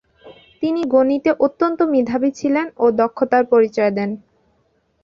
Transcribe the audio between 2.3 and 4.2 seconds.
ছিলেন ও দক্ষতার পরিচয় দেন।